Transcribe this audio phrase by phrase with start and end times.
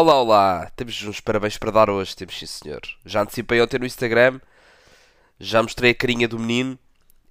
[0.00, 0.70] Olá, olá!
[0.76, 2.80] Temos uns parabéns para dar hoje, temos sim senhor.
[3.04, 4.40] Já antecipei ontem no Instagram,
[5.40, 6.78] já mostrei a carinha do menino.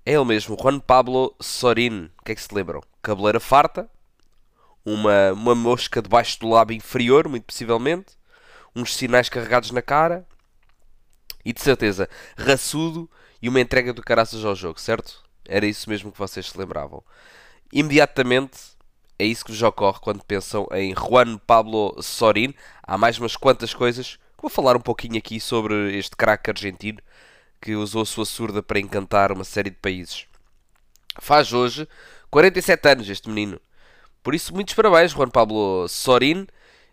[0.06, 2.12] É ele mesmo, Juan Pablo Sorin.
[2.20, 2.84] O que é que se lembram?
[3.02, 3.90] Cabeleira farta,
[4.84, 8.18] uma, uma mosca debaixo do lábio inferior, muito possivelmente,
[8.76, 10.28] uns sinais carregados na cara
[11.46, 13.10] e de certeza raçudo
[13.42, 15.24] e uma entrega do caraças ao jogo, certo?
[15.48, 17.02] Era isso mesmo que vocês se lembravam.
[17.72, 18.76] Imediatamente
[19.20, 22.54] é isso que vos ocorre quando pensam em Juan Pablo Sorin.
[22.84, 27.00] Há mais umas quantas coisas que vou falar um pouquinho aqui sobre este craque argentino
[27.60, 30.28] que usou a sua surda para encantar uma série de países.
[31.20, 31.88] Faz hoje
[32.30, 33.60] 47 anos este menino.
[34.22, 36.46] Por isso, muitos parabéns, Juan Pablo Sorin.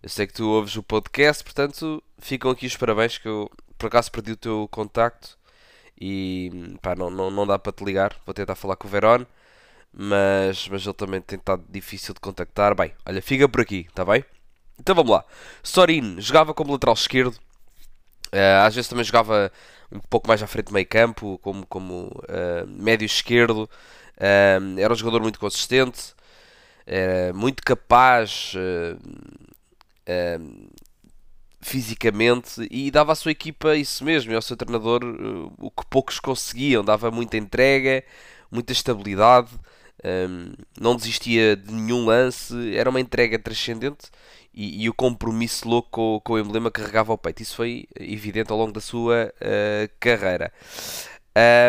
[0.03, 3.89] Eu sei que tu ouves o podcast, portanto, ficam aqui os parabéns que eu por
[3.89, 5.37] acaso perdi o teu contacto
[6.01, 8.17] e pá, não, não, não dá para te ligar.
[8.25, 9.27] Vou tentar falar com o Verón
[9.97, 12.75] mas, mas ele também tem estado difícil de contactar.
[12.75, 14.25] Bem, olha, fica por aqui, está bem?
[14.79, 15.25] Então vamos lá.
[15.63, 17.35] Sorin jogava como lateral esquerdo,
[18.33, 19.53] uh, às vezes também jogava
[19.93, 23.71] um pouco mais à frente do meio campo, como, como uh, médio esquerdo.
[24.17, 26.15] Uh, era um jogador muito consistente,
[27.35, 28.53] muito capaz
[31.63, 35.01] fisicamente e dava à sua equipa isso mesmo, e ao seu treinador
[35.59, 38.05] o que poucos conseguiam, dava muita entrega,
[38.51, 39.49] muita estabilidade
[40.05, 44.11] um, não desistia de nenhum lance, era uma entrega transcendente
[44.53, 47.43] e, e o compromisso louco com, com, o emblema carregava ao peito.
[47.43, 50.53] Isso foi evidente ao longo da sua uh, carreira.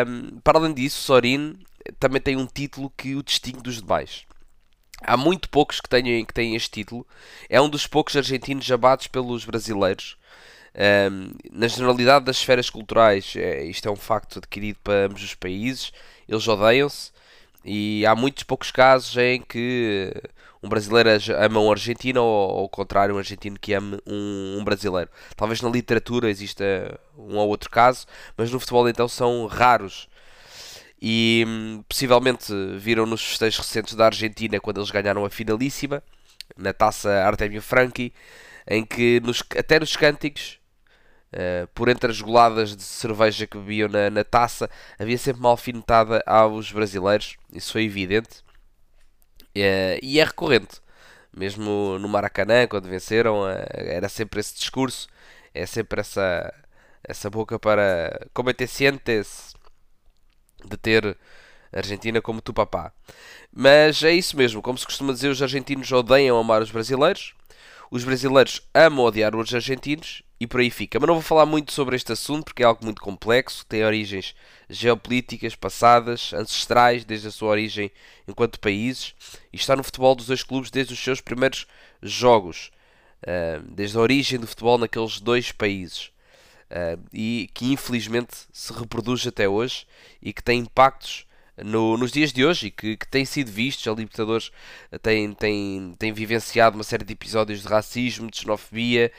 [0.06, 1.58] Um, para além disso, Sorin
[1.98, 4.24] também tem um título que o distingue dos demais.
[5.02, 7.06] Há muito poucos que têm, que têm este título.
[7.48, 10.16] É um dos poucos argentinos abates pelos brasileiros.
[11.10, 15.34] Um, na generalidade das esferas culturais, é, isto é um facto adquirido para ambos os
[15.34, 15.92] países.
[16.28, 17.15] Eles odeiam-se.
[17.68, 20.12] E há muitos poucos casos em que
[20.62, 25.10] um brasileiro ama um argentino ou ao contrário, um argentino que ame um, um, brasileiro.
[25.36, 26.64] Talvez na literatura exista
[27.18, 28.06] um ou outro caso,
[28.36, 30.08] mas no futebol então são raros.
[31.02, 36.02] E hum, possivelmente viram nos festejos recentes da Argentina quando eles ganharam a finalíssima
[36.56, 38.12] na taça Artemio Franchi,
[38.68, 40.60] em que nos, até nos cânticos
[41.32, 45.50] Uh, por entre as goladas de cerveja que bebiam na, na, taça, havia sempre uma
[45.50, 48.42] alfinetada aos brasileiros, isso foi evidente.
[49.56, 50.80] Uh, e é recorrente,
[51.36, 55.08] mesmo no Maracanã, quando venceram, uh, era sempre esse discurso,
[55.52, 56.52] é sempre essa,
[57.02, 59.54] essa boca para como te sientes
[60.64, 61.16] de ter
[61.72, 62.92] Argentina como tu papá.
[63.52, 67.34] Mas é isso mesmo, como se costuma dizer, os argentinos odeiam amar os brasileiros,
[67.90, 70.98] os brasileiros amam odiar os argentinos e por aí fica.
[70.98, 74.34] Mas não vou falar muito sobre este assunto porque é algo muito complexo, tem origens
[74.68, 77.90] geopolíticas passadas, ancestrais, desde a sua origem
[78.28, 79.14] enquanto países,
[79.52, 81.66] e está no futebol dos dois clubes desde os seus primeiros
[82.02, 82.70] jogos,
[83.26, 86.10] ah, desde a origem do futebol naqueles dois países.
[86.70, 89.86] Ah, e que infelizmente se reproduz até hoje
[90.20, 91.26] e que tem impactos
[91.64, 93.86] no, nos dias de hoje e que, que têm sido vistos.
[93.86, 94.50] A Libertadores
[95.02, 99.10] tem, tem, tem vivenciado uma série de episódios de racismo, de xenofobia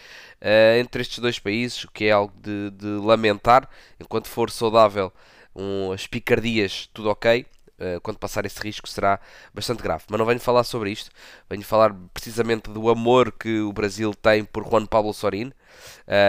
[0.42, 3.70] uh, entre estes dois países, o que é algo de, de lamentar.
[4.00, 5.12] Enquanto for saudável,
[5.56, 7.46] um, as picardias, tudo ok.
[7.80, 9.19] Uh, quando passar esse risco será
[9.54, 10.04] bastante grave.
[10.09, 11.12] Mas não venho falar sobre isto,
[11.48, 15.54] venho falar precisamente do amor que o Brasil tem por Juan Pablo Sorin.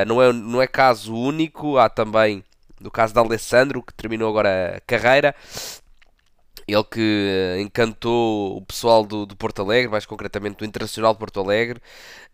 [0.06, 2.44] Não, é, não é caso único, há também
[2.80, 5.34] no caso de Alessandro, que terminou agora a carreira,
[6.68, 11.40] ele que encantou o pessoal do, do Porto Alegre, mais concretamente do Internacional de Porto
[11.40, 11.80] Alegre.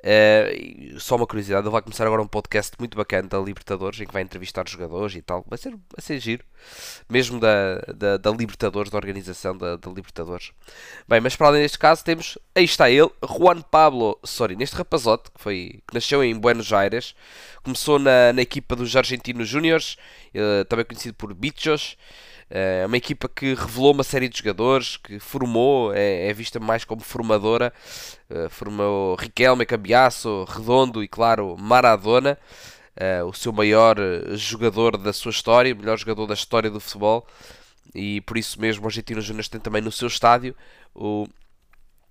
[0.00, 4.06] Uh, só uma curiosidade, ele vai começar agora um podcast muito bacana da Libertadores, em
[4.06, 5.44] que vai entrevistar jogadores e tal.
[5.48, 6.44] Vai ser, vai ser giro,
[7.08, 10.50] mesmo da, da, da Libertadores, da organização da, da, Libertadores.
[11.08, 15.30] Bem, mas para além deste caso, temos, aí está ele, Juan Pablo Sorin, este rapazote
[15.30, 17.14] que, foi, que nasceu em Buenos Aires,
[17.62, 19.96] começou na, na equipa dos Argentinos Júniores,
[20.34, 21.96] uh, também conhecido por Bichos.
[22.56, 26.84] É uma equipa que revelou uma série de jogadores, que formou, é, é vista mais
[26.84, 27.72] como formadora.
[28.30, 32.38] Uh, formou Riquelme, Cambiasso, Redondo e, claro, Maradona.
[32.96, 33.96] Uh, o seu maior
[34.36, 37.26] jogador da sua história, o melhor jogador da história do futebol.
[37.92, 40.54] E por isso mesmo o Argentino Júnior tem também no seu estádio
[40.94, 41.26] o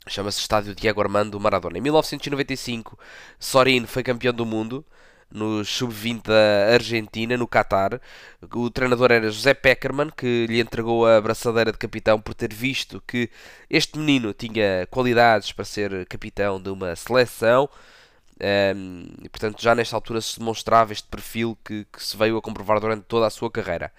[0.09, 1.77] chama-se Estádio Diego Armando Maradona.
[1.77, 2.99] Em 1995,
[3.39, 4.85] Sorin foi campeão do mundo
[5.33, 7.99] no sub-20 da Argentina, no Qatar.
[8.53, 13.01] O treinador era José Peckerman, que lhe entregou a braçadeira de capitão por ter visto
[13.07, 13.29] que
[13.69, 17.69] este menino tinha qualidades para ser capitão de uma seleção.
[18.41, 22.41] Um, e, portanto, já nesta altura se demonstrava este perfil que, que, se veio a
[22.41, 23.91] comprovar durante toda a sua carreira.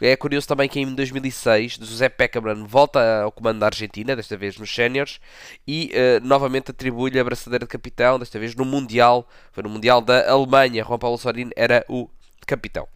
[0.00, 4.56] É curioso também que em 2006 José Peckerman volta ao comando da Argentina, desta vez
[4.58, 5.20] nos séniores,
[5.66, 10.00] e uh, novamente atribui-lhe a braçadeira de capitão, desta vez no Mundial, foi no Mundial
[10.00, 10.84] da Alemanha.
[10.84, 12.08] Juan Paulo Sorin era o
[12.46, 12.86] capitão.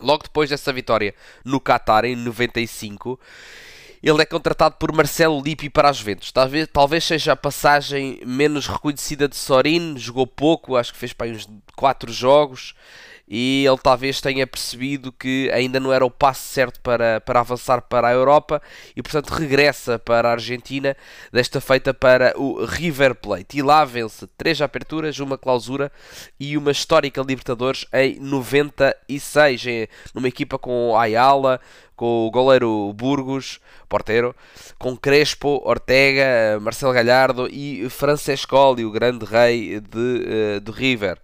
[0.00, 1.14] Logo depois dessa vitória
[1.44, 3.20] no Qatar, em 95,
[4.02, 6.32] ele é contratado por Marcelo Lippi para as Juventus.
[6.32, 11.28] Talvez, talvez seja a passagem menos reconhecida de Sorin, jogou pouco, acho que fez para
[11.28, 12.74] uns 4 jogos
[13.30, 17.80] e ele talvez tenha percebido que ainda não era o passo certo para, para avançar
[17.82, 18.60] para a Europa
[18.96, 20.96] e portanto regressa para a Argentina,
[21.32, 25.92] desta feita para o River Plate e lá vence três aperturas, uma clausura
[26.40, 29.62] e uma histórica Libertadores em 96,
[30.12, 31.60] numa equipa com Ayala,
[32.00, 34.34] com o goleiro Burgos, porteiro,
[34.78, 41.18] com Crespo, Ortega, Marcelo Galhardo e Francescoli, o grande rei de, uh, do River.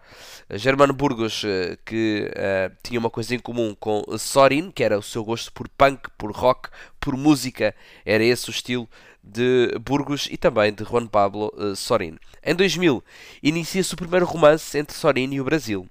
[0.51, 5.03] Germano Burgos, eh, que uh, tinha uma coisa em comum com Sorin, que era o
[5.03, 6.69] seu gosto por punk, por rock,
[7.01, 7.75] por música,
[8.05, 8.87] era esse o estilo
[9.25, 12.19] de Burgos e também de Juan Pablo uh, Sorin.
[12.45, 13.03] Em 2000,
[13.43, 15.89] inicia-se o primeiro romance entre Sorin e o Brasil.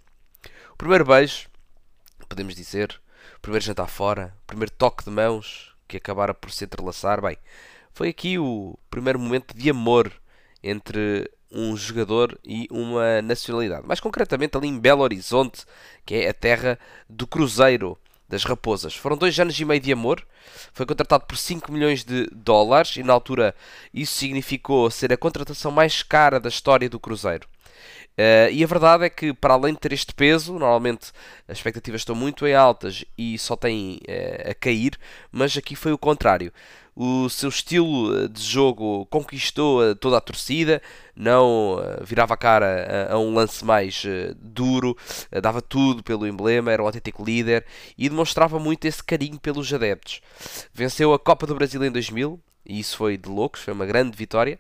[0.74, 1.48] O primeiro beijo,
[2.30, 3.02] podemos dizer,
[3.46, 7.38] primeiro jantar fora, primeiro toque de mãos que acabara por se entrelaçar, bem,
[7.94, 10.12] foi aqui o primeiro momento de amor
[10.64, 13.86] entre um jogador e uma nacionalidade.
[13.86, 15.64] Mais concretamente ali em Belo Horizonte,
[16.04, 17.96] que é a terra do Cruzeiro
[18.28, 18.96] das Raposas.
[18.96, 20.26] Foram dois anos e meio de amor.
[20.74, 23.54] Foi contratado por 5 milhões de dólares e na altura
[23.94, 27.48] isso significou ser a contratação mais cara da história do Cruzeiro.
[28.18, 31.12] Uh, e a verdade é que, para além de ter este peso, normalmente
[31.48, 34.98] as expectativas estão muito em altas e só têm uh, a cair,
[35.32, 36.52] mas aqui foi o contrário
[36.96, 40.82] o seu estilo eh, de jogo conquistou toda a torcida,
[41.14, 44.06] não virava a cara a, um lance mais
[44.38, 44.96] duro,
[45.42, 47.66] dava tudo pelo emblema, era um autêntico líder
[47.98, 50.22] e demonstrava muito esse carinho pelos adeptos.
[50.74, 54.18] Venceu a Copa do Brasil em 2000 e isso foi de loucos, foi uma grande
[54.18, 54.58] vitória.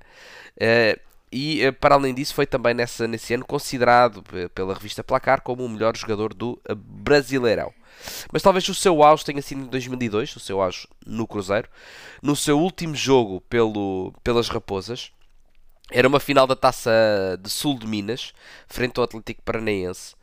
[1.37, 4.23] E para além disso, foi também nessa, nesse ano considerado
[4.53, 7.73] pela revista Placar como o melhor jogador do Brasileirão.
[8.31, 11.67] Mas talvez o seu auge tenha sido em 2002, o seu auge no Cruzeiro,
[12.21, 15.11] no seu último jogo pelo, pelas Raposas.
[15.91, 16.89] Era uma final da Taça
[17.37, 18.33] de Sul de Minas,
[18.69, 20.15] frente ao Atlético Paranaense,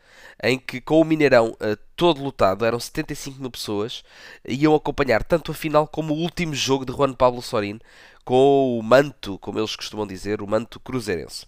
[0.42, 4.04] em que com o Mineirão uh, todo lotado, eram 75 mil pessoas,
[4.46, 7.80] iam acompanhar tanto a final como o último jogo de Juan Pablo Sorin,
[8.24, 11.46] com o manto, como eles costumam dizer, o manto cruzeirense.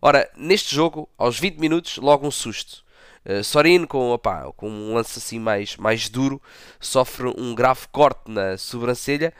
[0.00, 2.84] Ora, neste jogo, aos 20 minutos, logo um susto.
[3.24, 4.18] Uh, Sorin, com,
[4.56, 6.40] com um lance assim mais, mais duro,
[6.80, 9.32] sofre um grave corte na sobrancelha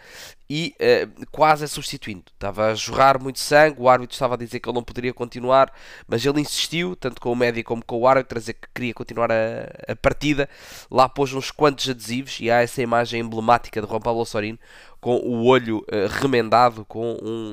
[0.51, 2.25] e uh, quase é substituindo.
[2.33, 5.73] Estava a jorrar muito sangue, o árbitro estava a dizer que ele não poderia continuar,
[6.07, 8.95] mas ele insistiu, tanto com o médico como com o árbitro, a dizer que queria
[8.95, 10.49] continuar a, a partida.
[10.91, 14.59] Lá pôs uns quantos adesivos e há essa imagem emblemática de Juan Pablo Sorin
[15.01, 17.53] com o olho uh, remendado com um,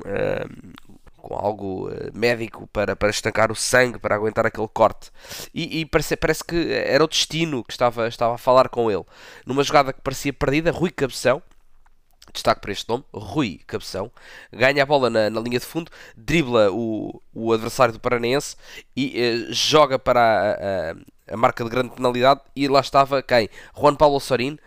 [1.25, 5.09] com algo uh, médico para, para estancar o sangue, para aguentar aquele corte.
[5.51, 9.03] E, e parece, parece que era o destino que estava, estava a falar com ele.
[9.43, 11.41] Numa jogada que parecia perdida, Rui Cabeção,
[12.31, 14.11] destaque para este nome, Rui Cabeção,
[14.53, 18.55] ganha a bola na, na linha de fundo, dribla o, o adversário do Paranense
[18.95, 23.49] e uh, joga para a, a, a, marca de grande penalidade e lá estava quem?
[23.75, 24.59] Juan Paulo Sorin,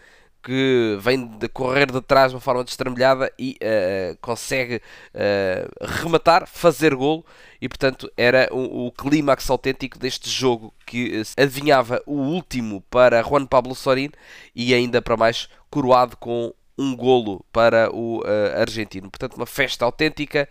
[0.43, 6.47] que vem de correr de trás de uma forma destrambelhada e uh, consegue uh, rematar,
[6.47, 7.25] fazer golo
[7.61, 13.23] e portanto era o, o clímax autêntico deste jogo que uh, adivinhava o último para
[13.23, 14.11] Juan Pablo Sorin
[14.55, 18.23] e ainda para mais coroado com um golo para o
[18.55, 19.11] argentino.
[19.11, 20.49] Portanto, uma festa autêntica,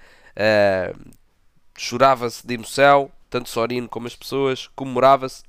[1.78, 5.47] chorava-se de emoção, tanto Sorin como as pessoas, comemorava-se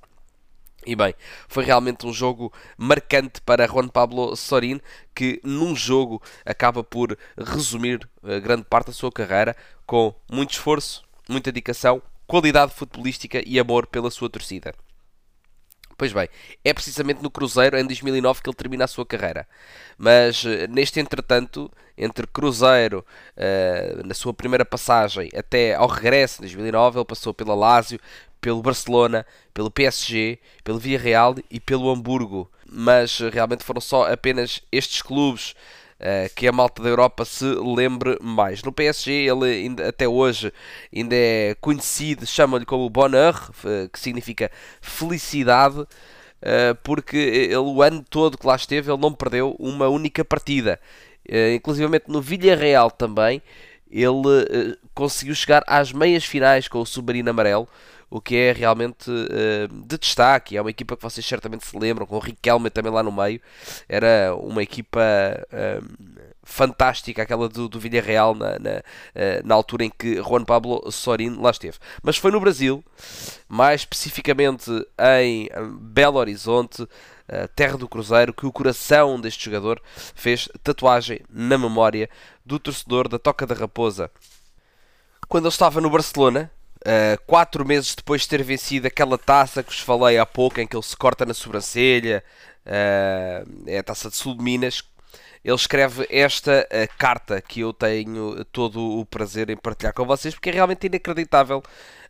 [0.87, 1.15] e bem,
[1.49, 4.81] foi realmente um jogo marcante para Juan Pablo Sorin,
[5.15, 9.57] que num jogo acaba por resumir eh, grande parte da sua carreira
[9.87, 14.73] com muito esforço, muita dedicação, qualidade futebolística e amor pela sua torcida.
[15.99, 16.29] Pois bem,
[16.65, 19.49] é precisamente no Cruzeiro, em 2009, que ele termina a sua carreira.
[19.99, 23.05] Mas eh, neste entretanto, entre Cruzeiro,
[23.37, 27.99] uh, na sua primeira passagem, até ao regresso, em 2009, ele passou pela Lazio,
[28.41, 32.51] pelo Barcelona, pelo PSG, pelo Villarreal e pelo Hamburgo.
[32.71, 35.55] Mas eh, realmente foram só apenas estes clubes
[36.01, 38.63] uh, que a malta da Europa se lembre mais.
[38.63, 40.53] No PSG, ele ainda, até hoje
[40.95, 43.51] ainda é conhecido, chamam-lhe como Bonheur,
[43.93, 45.87] que significa felicidade.
[46.41, 50.81] Uh, porque ele, o ano todo que lá esteve, ele não perdeu uma única partida.
[51.29, 53.43] Uh, inclusivamente no Villarreal também,
[53.91, 57.69] ele uh, conseguiu chegar às meias finais com o Submarino Amarelo,
[58.11, 60.57] o que é realmente uh, de destaque.
[60.57, 63.41] É uma equipa que vocês certamente se lembram, com o Riquelme também lá no meio.
[63.89, 69.91] Era uma equipa uh, fantástica, aquela do, do Villarreal, na, na, uh, na, altura em
[69.91, 71.79] que Juan Pablo Sorin lá esteve.
[72.03, 72.83] Mas foi no Brasil,
[73.49, 74.71] mais especificamente
[75.21, 75.49] em
[75.81, 76.87] Belo Horizonte,
[77.55, 79.83] terra do Cruzeiro, que o coração deste jogador
[80.15, 82.09] fez tatuagem na memória
[82.45, 84.11] do torcedor da Toca da Raposa.
[85.29, 89.71] Quando ele estava no Barcelona, Uh, quatro meses depois de ter vencido aquela taça que
[89.71, 92.23] vos falei há pouco, em que ele se corta na sobrancelha,
[92.65, 94.83] uh, é a taça de Sul de Minas,
[95.45, 100.35] ele escreve esta uh, carta que eu tenho todo o prazer em partilhar com vocês,
[100.35, 101.63] porque é realmente inacreditável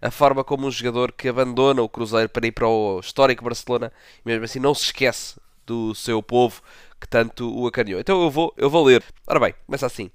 [0.03, 3.91] a forma como um jogador que abandona o Cruzeiro para ir para o histórico Barcelona,
[4.25, 6.63] e mesmo assim não se esquece do seu povo
[7.01, 8.01] que tanto o acarinhou.
[8.01, 9.03] Então eu vou, eu vou ler.
[9.27, 10.11] Ora bem, começa assim.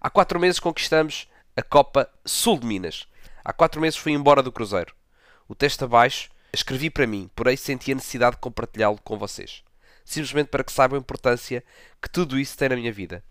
[0.00, 3.06] Há quatro meses conquistamos a Copa Sul de Minas
[3.44, 4.94] Há quatro meses fui embora do Cruzeiro.
[5.48, 9.62] O texto abaixo escrevi para mim, porém senti a necessidade de compartilhá-lo com vocês.
[10.04, 11.64] Simplesmente para que saibam a importância
[12.00, 13.22] que tudo isso tem na minha vida.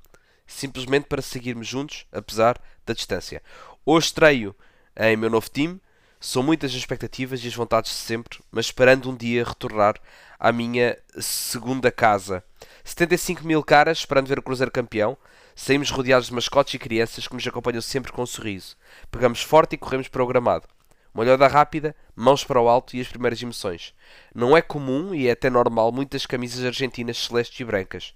[0.47, 3.41] Simplesmente para seguirmos juntos, apesar da distância.
[3.85, 4.55] Hoje estreio
[4.95, 5.79] em meu novo time.
[6.19, 9.95] São muitas as expectativas e as vontades de sempre, mas esperando um dia retornar
[10.37, 12.43] à minha segunda casa.
[12.83, 15.17] 75 mil caras esperando ver o Cruzeiro campeão.
[15.61, 18.77] Saímos rodeados de mascotes e crianças que nos acompanham sempre com um sorriso.
[19.11, 20.65] Pegamos forte e corremos para o gramado.
[21.13, 23.93] Uma olhada rápida, mãos para o alto e as primeiras emoções.
[24.33, 28.13] Não é comum e é até normal muitas camisas argentinas celestes e brancas.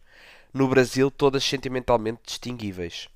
[0.54, 3.10] No Brasil, todas sentimentalmente distinguíveis.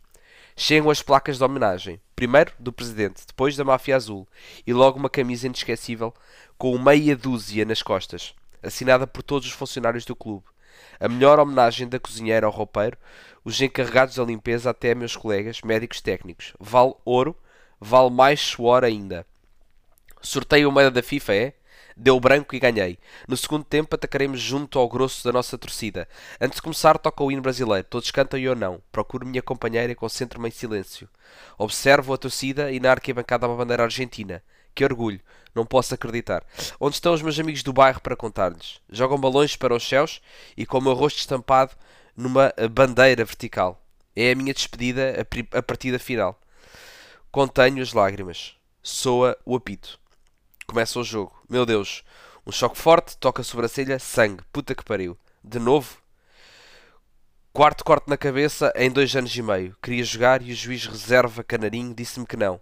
[0.57, 2.01] Chegam as placas de homenagem.
[2.13, 4.27] Primeiro do presidente, depois da máfia azul
[4.67, 6.13] e logo uma camisa inesquecível
[6.57, 10.43] com meia dúzia nas costas, assinada por todos os funcionários do clube.
[10.99, 12.97] A melhor homenagem da cozinheira ao roupeiro,
[13.43, 16.53] os encarregados da limpeza até meus colegas, médicos técnicos.
[16.59, 17.35] Vale ouro,
[17.79, 19.25] vale mais suor ainda.
[20.21, 21.53] Sorteio moeda da FIFA é?
[21.95, 22.99] Deu branco e ganhei.
[23.27, 26.07] No segundo tempo atacaremos junto ao grosso da nossa torcida.
[26.39, 27.87] Antes de começar toca o hino brasileiro.
[27.89, 28.79] Todos cantam e eu não.
[28.91, 31.09] Procuro minha companheira e concentro-me em silêncio.
[31.57, 34.43] Observo a torcida e na arquibancada uma bandeira argentina.
[34.77, 35.19] Que orgulho!
[35.55, 36.45] Não posso acreditar.
[36.79, 38.79] Onde estão os meus amigos do bairro para contar-lhes?
[38.91, 40.21] Jogam balões para os céus
[40.55, 41.75] e com o meu rosto estampado
[42.15, 43.83] numa bandeira vertical.
[44.15, 46.39] É a minha despedida, a partida final.
[47.31, 48.55] Contenho as lágrimas.
[48.83, 49.99] Soa o apito.
[50.67, 51.33] Começa o jogo.
[51.49, 52.03] Meu Deus.
[52.45, 54.43] Um choque forte, toca a sobrancelha, sangue.
[54.53, 55.17] Puta que pariu.
[55.43, 55.97] De novo?
[57.51, 59.75] Quarto corte na cabeça em dois anos e meio.
[59.81, 62.61] Queria jogar e o juiz reserva Canarinho disse-me que não.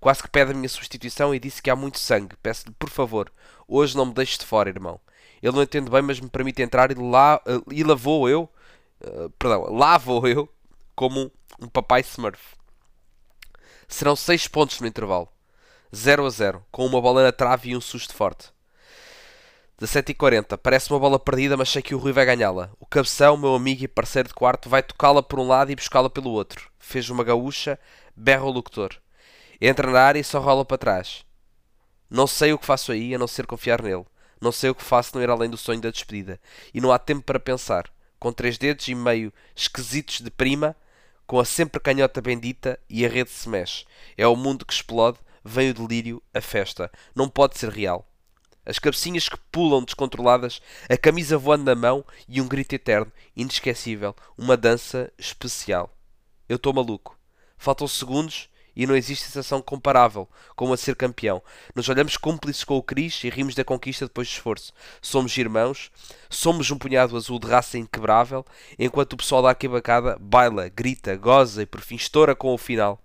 [0.00, 2.36] Quase que pede a minha substituição e disse que há muito sangue.
[2.42, 3.32] Peço-lhe, por favor,
[3.66, 5.00] hoje não me deixes de fora, irmão.
[5.42, 8.48] Ele não entende bem, mas me permite entrar e lá, uh, e lá vou eu,
[9.02, 10.48] uh, perdão, lá vou eu,
[10.94, 12.54] como um, papai Smurf.
[13.86, 15.28] Serão 6 pontos no intervalo.
[15.94, 18.54] 0 a 0, com uma bola na trave e um susto forte.
[19.80, 22.70] 17h40, parece uma bola perdida, mas sei que o Rui vai ganhá-la.
[22.80, 26.08] O cabeção, meu amigo e parceiro de quarto, vai tocá-la por um lado e buscá-la
[26.08, 26.70] pelo outro.
[26.78, 27.78] Fez uma gaúcha,
[28.16, 28.96] berra o locutor.
[29.60, 31.24] Entra na área e só rola para trás.
[32.10, 34.04] Não sei o que faço aí a não ser confiar nele.
[34.40, 36.40] Não sei o que faço não ir além do sonho da despedida.
[36.72, 37.90] E não há tempo para pensar.
[38.18, 40.76] Com três dedos e meio esquisitos de prima,
[41.26, 43.84] com a sempre canhota bendita e a rede se mexe.
[44.16, 46.90] É o mundo que explode, vem o delírio, a festa.
[47.14, 48.06] Não pode ser real.
[48.66, 54.14] As cabecinhas que pulam descontroladas, a camisa voando na mão e um grito eterno, inesquecível,
[54.38, 55.94] uma dança especial.
[56.48, 57.18] Eu estou maluco.
[57.58, 61.42] Faltam segundos e não existe sensação comparável com a ser campeão.
[61.74, 64.72] Nos olhamos cúmplices com o Cris e rimos da conquista depois de esforço.
[65.00, 65.90] Somos irmãos,
[66.28, 68.44] somos um punhado azul de raça inquebrável,
[68.78, 73.00] enquanto o pessoal da arquibancada baila, grita, goza e por fim estoura com o final.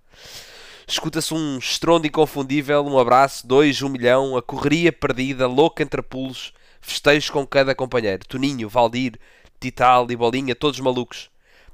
[0.87, 6.51] Escuta-se um estrondo inconfundível, um abraço, dois, um milhão, a correria perdida, louca entre pulos,
[6.81, 8.25] festejos com cada companheiro.
[8.27, 9.19] Toninho, Valdir,
[9.59, 11.29] Tital e Bolinha, todos malucos.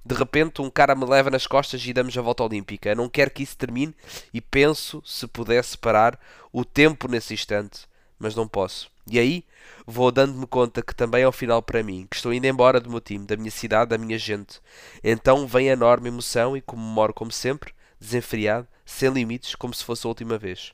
[0.05, 2.89] De repente, um cara me leva nas costas e damos a volta olímpica.
[2.89, 3.95] Eu não quero que isso termine
[4.31, 6.19] e penso se pudesse parar
[6.53, 7.87] o tempo nesse instante,
[8.19, 8.91] mas não posso.
[9.09, 9.43] E aí
[9.85, 12.89] vou dando-me conta que também é o final para mim, que estou indo embora do
[12.89, 14.61] meu time, da minha cidade, da minha gente.
[15.03, 20.05] Então vem a enorme emoção e comemoro como sempre, desenfreado, sem limites, como se fosse
[20.05, 20.71] a última vez.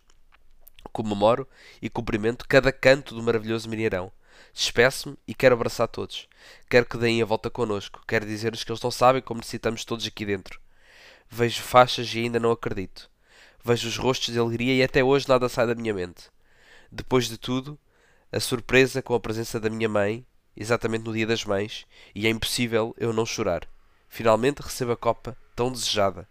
[0.92, 1.48] Comemoro
[1.82, 4.12] e cumprimento cada canto do maravilhoso Mineirão.
[4.54, 6.28] Despeço-me e quero abraçar todos.
[6.70, 8.02] Quero que deem a volta connosco.
[8.08, 10.60] Quero dizer-lhes que eles não sabem como necessitamos todos aqui dentro.
[11.30, 13.10] Vejo faixas e ainda não acredito.
[13.64, 16.30] Vejo os rostos de alegria e até hoje nada sai da minha mente.
[16.92, 17.80] Depois de tudo,
[18.32, 20.26] a surpresa com a presença da minha mãe,
[20.58, 23.68] exatamente no dia das mães, e é impossível eu não chorar.
[24.10, 26.28] Finalmente recebo a copa tão desejada.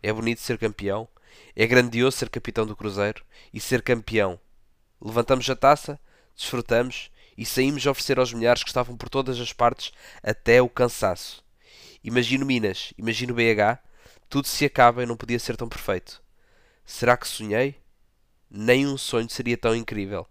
[0.00, 1.08] É bonito ser campeão
[1.56, 4.38] É grandioso ser capitão do Cruzeiro e ser campeão.
[5.00, 5.98] Levantamos a taça,
[6.36, 10.68] desfrutamos e saímos a oferecer aos milhares que estavam por todas as partes até o
[10.68, 11.44] cansaço.
[12.02, 13.78] Imagino Minas, imagino BH,
[14.28, 16.20] tudo se acaba e não podia ser tão perfeito.
[16.84, 17.80] Será que sonhei?
[18.50, 20.26] Nem um sonho seria tão incrível.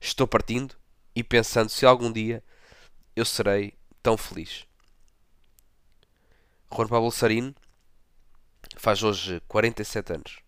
[0.00, 0.76] Estou partindo
[1.12, 2.42] e pensando se algum dia
[3.16, 4.64] eu serei tão feliz.
[6.72, 7.52] Juan Pablo Sarino
[8.76, 10.38] faz hoje 47 anos.